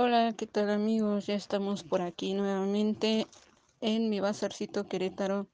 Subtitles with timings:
[0.00, 1.26] Hola, ¿qué tal amigos?
[1.26, 3.26] Ya estamos por aquí nuevamente
[3.80, 5.48] en mi bazarcito Querétaro,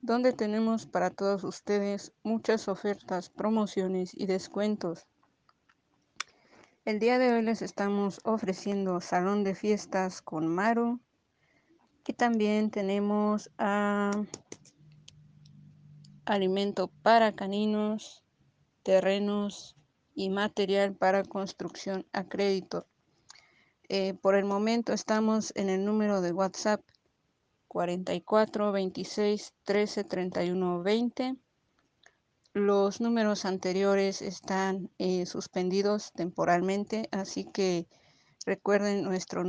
[0.00, 5.08] donde tenemos para todos ustedes muchas ofertas, promociones y descuentos.
[6.84, 11.00] El día de hoy les estamos ofreciendo salón de fiestas con Maru
[12.06, 14.12] y también tenemos a
[16.26, 18.22] alimento para caninos,
[18.84, 19.74] terrenos
[20.14, 22.86] y material para construcción a crédito.
[23.96, 26.80] Eh, por el momento estamos en el número de WhatsApp
[27.68, 31.36] 44 26 13 31 20.
[32.54, 37.86] Los números anteriores están eh, suspendidos temporalmente, así que
[38.44, 39.44] recuerden nuestro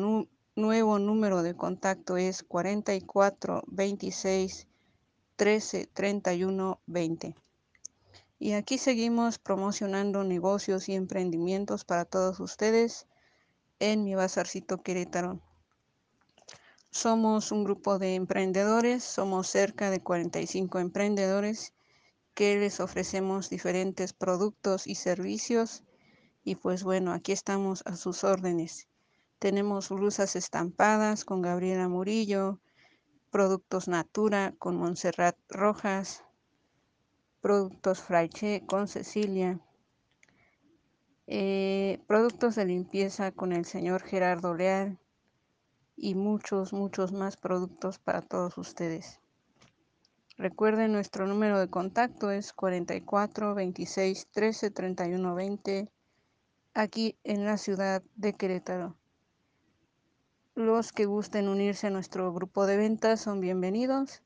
[0.56, 4.68] nuevo número de contacto es 44 26
[5.38, 7.36] 13 31 20.
[8.38, 13.08] Y aquí seguimos promocionando negocios y emprendimientos para todos ustedes
[13.80, 15.42] en mi bazarcito Querétaro.
[16.92, 21.74] Somos un grupo de emprendedores, somos cerca de 45 emprendedores
[22.34, 25.84] que les ofrecemos diferentes productos y servicios
[26.44, 28.88] y pues bueno, aquí estamos a sus órdenes.
[29.40, 32.62] Tenemos blusas estampadas con Gabriela Murillo,
[33.32, 36.24] productos Natura con Montserrat Rojas,
[37.42, 39.60] productos Fraiche con Cecilia,
[41.28, 45.00] eh, productos de limpieza con el señor Gerardo Leal
[45.96, 49.20] y muchos, muchos más productos para todos ustedes.
[50.38, 55.90] Recuerden nuestro número de contacto es 44 26 13 31 20
[56.74, 58.98] aquí en la ciudad de Querétaro.
[60.54, 64.24] Los que gusten unirse a nuestro grupo de ventas son bienvenidos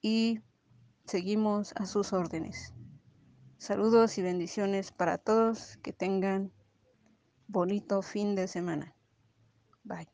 [0.00, 0.40] y
[1.04, 2.75] seguimos a sus órdenes.
[3.66, 5.76] Saludos y bendiciones para todos.
[5.78, 6.52] Que tengan
[7.48, 8.94] bonito fin de semana.
[9.82, 10.06] Bye.